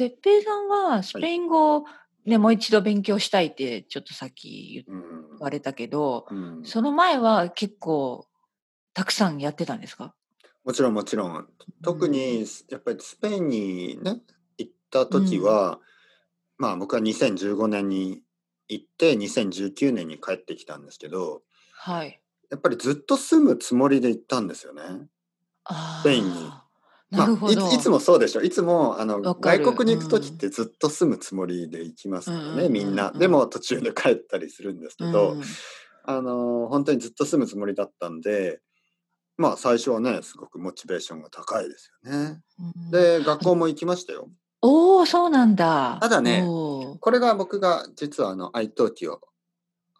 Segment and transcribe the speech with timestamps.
[0.00, 1.84] てっぺいさんはスペイン語、
[2.24, 4.96] ね、もう一度勉強したいってちょっとさっき言
[5.38, 6.62] われたけど、うん。
[6.64, 8.26] その前は結構
[8.94, 10.14] たくさんやってたんですか？
[10.64, 11.46] もちろんもちろん。
[11.84, 14.22] 特にやっぱりスペインにね
[14.56, 15.80] 行った時は、
[16.56, 18.22] まあ僕は2015年に
[18.68, 21.42] 行って2019年に帰ってきたんですけど
[21.74, 22.22] はい。
[22.50, 24.82] やっぱりずっと住むつもりで行ったんですよね。
[25.64, 26.50] あスペインに。
[27.10, 28.42] まあ、いついつもそうでしょ。
[28.42, 33.10] いつもあの外国に行く時ってずっと住むつもりで行きますからね、うんみんな。
[33.10, 35.42] でも途中で帰ったりするんですけど、うん
[36.02, 38.60] あの本当にずっと住むつもりだったんで
[39.36, 42.40] まあ最初はねすごくモチベーションが高いですよね。
[42.58, 42.90] うん。
[42.90, 44.28] で学校も行きましたよ。
[44.62, 45.98] おお、そうなんだ。
[46.00, 49.20] ただねこれが僕が実はあの iTalki を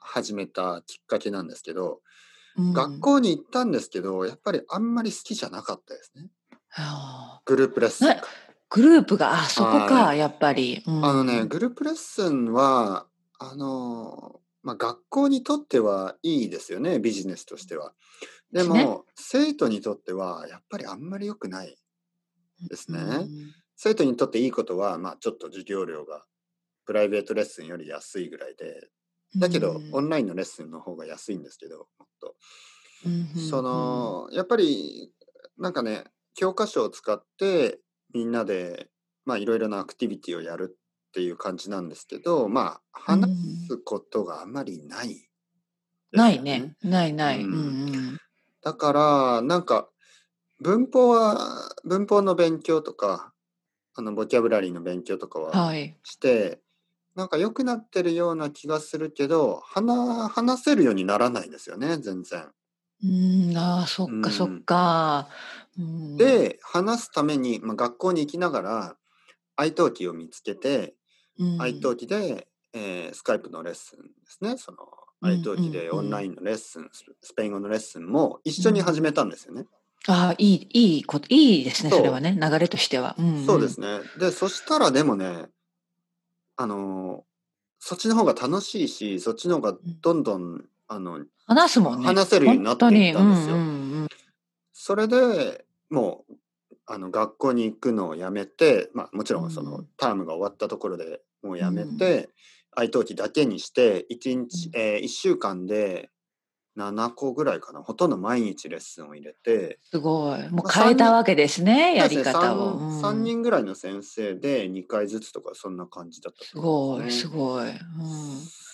[0.00, 2.00] 始めたきっかけなんですけど、
[2.56, 2.72] うん。
[2.72, 6.28] 学校に行ったんですけどやっぱりあんまり好きじゃなかったですね
[7.44, 8.16] グループレッスン
[8.70, 10.82] グループが、あ、そこはか、やっぱり。
[10.86, 11.04] うん。
[11.04, 13.06] あのね、グループレッスンは、
[13.38, 17.92] あの、まあ、学校にとってはいいですよね、ビジネスとしては。
[18.52, 18.98] でも、ね。
[19.16, 21.76] 生徒にとっては、やっぱりあんまり良くない
[22.68, 23.00] ですね。
[23.00, 23.28] うん
[23.82, 26.26] 生徒にとっていいことは、まあ、ちょっと授業料が
[26.84, 28.90] プライベートレッスンより安いぐらいで、
[29.36, 29.88] だけど、うん。
[29.94, 32.36] オンラインのレッスンの方が安いんですけど、もっと。
[33.06, 33.40] うん。
[33.40, 35.10] その、やっぱり、
[35.56, 37.80] なんかね、教科書を使って、
[38.12, 38.88] みんなで、
[39.24, 43.30] まあ、いろいろなアクティビティをやるっていう感じなんですけど、まあ、話
[43.68, 45.28] すことがあんまりないですよ、
[46.12, 46.74] ないね。
[46.82, 47.40] ないない。
[47.40, 47.58] ううんんう
[48.14, 48.18] ん
[48.62, 49.88] だから、なんか、
[50.60, 53.32] 文法は、文法の勉強とか、
[53.94, 55.96] あの、ボキャブラリーの勉強とかははい。
[56.04, 56.60] して、
[57.14, 62.50] なんか良くなってるような気がするけど、話話せるようにならないんですよね、全然。
[63.02, 63.06] う
[63.52, 65.28] ん、ああ、そっうんかそっか。
[65.78, 68.96] うん、で、話すために、まあ、学校に行きながら、
[69.58, 70.94] iTalki を見つけて、
[71.38, 74.56] うん、iTalki で、えー、スカイプのレッスンですね。
[74.56, 74.78] その
[75.22, 79.66] うん iTalki でうんオンラインのレッスン、ススペイン語のレッスンも一緒に始めたんですよね。
[80.06, 83.16] ああ、いい、いいこと、いいですね、それはね、流れとしては。
[83.18, 84.00] うんんそうですね。
[84.18, 85.48] で、そしたらでもね、
[86.56, 87.30] あのー
[87.82, 92.06] そっちの方が楽しいし、そっちの方がどんどん、あの、話すもんね。
[92.06, 94.08] 話せるようになっていったんですようんうんうん
[94.82, 96.36] それでもう、
[96.86, 102.30] あの、学校に行くのをやめて、まあ、もちろんその、うんタームが終わったところでもうやめて、
[102.78, 104.80] iTalki だけにして、1日、うん。
[104.80, 106.08] えー、1週間で
[106.80, 107.82] 7個ぐらいかな。
[107.82, 110.40] ほとんど毎日レッスンを入れて、すごい。
[110.48, 112.80] もうまあ変えたわけですね、やり方を。
[112.80, 117.68] 3, うん三人ぐらいの先生で2回ずつとかそんな感じだったすと思うんごい、ですねごい。
[117.68, 117.76] うん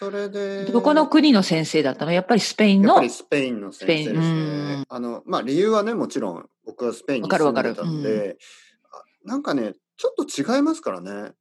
[0.00, 2.12] それで、どこの国の先生だったの？
[2.12, 2.88] やっぱりスペインの？
[2.88, 4.84] やっぱりスペインの先生ですねん。
[4.88, 8.38] あの、まあ理由はね、もちろん僕はスペインに住んでたんで、
[8.90, 11.32] あなんかね、ちょっと違いますからね。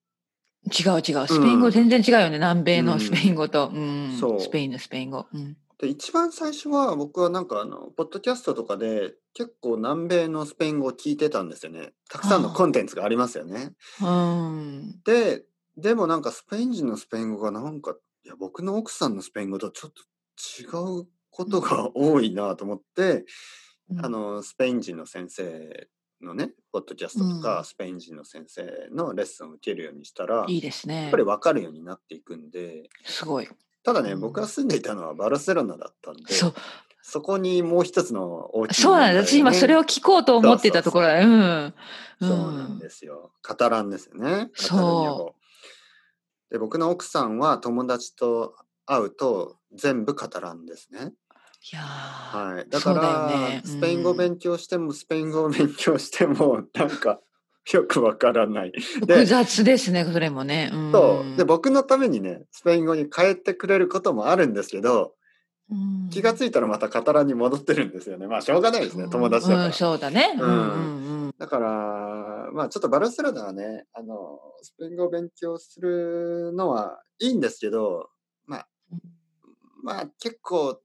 [0.78, 1.28] 違う違う。
[1.28, 2.32] スペイン語全然違うよね。
[2.32, 3.72] 南米うんのスペイン語と。
[3.74, 5.26] うんそうスペインのスペイン語。
[5.34, 11.94] うんで、一番最初は僕はなんかあの、ポッドキャストとかで結構南米のスペイン語を聞いてたんですよね。
[12.10, 13.72] たくさんのコンテンツがありますよね。
[14.02, 15.00] うん。
[15.06, 15.46] で、
[15.78, 17.96] でもなんかスペイン人のスペイン語がなんか、
[18.26, 20.04] いや、僕の奥さんのスペイン語とちょっと
[20.62, 20.66] 違
[21.02, 23.26] うことが多いなと思って、
[23.90, 25.88] うんあの、スペイン人の先生
[26.22, 31.18] のね、ポッドキャストとか、うんスペイン人の先生のレッスンを受けるようにしたら、いいですねやっぱ。
[31.18, 33.48] り分かるようになっていくんで、すごい。
[33.84, 36.54] ただね、うん僕が住んでいたのはバルセロナだったんで、そう。
[37.02, 39.28] そこにもう一つの大きいそうなんです。
[39.28, 41.20] 私今それをを聞こうと思ってたところだ。
[41.20, 41.74] うん。
[42.22, 43.32] そうなんですよ。
[43.42, 44.50] カタランですよね。
[44.56, 45.36] カタルニア語。
[46.52, 51.14] で、僕の奥さんは友達と会うと全部カタランですね。
[51.72, 52.70] いやーはい。
[52.70, 57.20] だから、そうだよねスペイン語うん勉強しても、スペイン語を勉強しても、なんか、
[57.74, 58.72] よくわからない。
[58.80, 60.72] 複雑ですね、それもね。
[60.74, 61.38] うんそう。
[61.38, 65.14] で、僕のためにね、スペイン語に変えてくれることもあるんですけど、
[65.72, 68.26] うん気がついたらまたカタランに戻ってるんですよね。
[68.26, 69.66] まあ、しょうがないですね、友達だから。
[69.68, 70.36] うんそうだね。
[70.40, 71.34] ううんんうんうん。
[71.38, 78.10] だから、まあちょっとバルセロナはね、あの、スペイン語を勉強するのはいいんですけど、
[78.48, 78.68] まあ、
[79.84, 80.82] まあ結構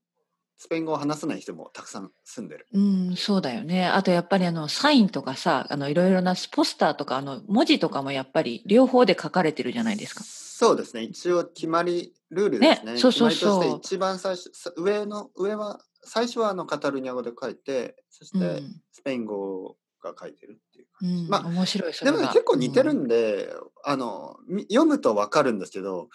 [0.64, 2.66] スペイン語を話せない人もたくさん住んでる。
[2.72, 3.84] うん、そうだよね。
[3.84, 10.25] あとやっぱりあのサインとかさ、あのいろいろなポスターとかあの文字とかもやっぱり両方で書かれてるじゃないですか。
[10.25, 11.02] そうですね。
[11.02, 12.93] 一応決まり、ルールですね。
[12.94, 21.25] ねそうそうそう一番最初、さ上の、上は、最初はあのカタルニア語で書いて、そしうんてスペイン語が書いてるっていうう感じ。
[21.25, 21.93] ん、まあ面白い。
[21.93, 23.52] でもね、結構似てるうんんで、
[23.84, 26.08] あの、み読むとわかるんですけど、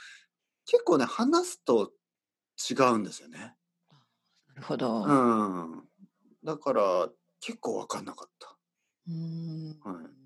[0.66, 1.92] 結構ね、話すと
[2.68, 3.54] 違うんですよね。
[4.70, 5.04] ほど。
[5.04, 5.84] うん。
[6.44, 7.10] だから、
[7.42, 8.56] 結構わかんなかった。
[9.08, 10.19] うんはい。